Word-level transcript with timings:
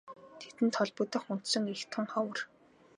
Тэдэнд 0.39 0.73
холбогдох 0.77 1.25
үндсэн 1.33 1.63
эх 1.73 1.81
тун 1.91 2.05
ховор. 2.13 2.39